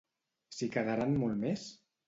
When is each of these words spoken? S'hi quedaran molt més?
S'hi 0.55 0.69
quedaran 0.77 1.15
molt 1.21 1.41
més? 1.47 1.71